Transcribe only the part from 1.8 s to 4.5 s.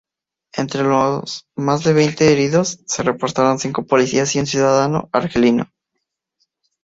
de veinte heridos se reportaron cinco policías y un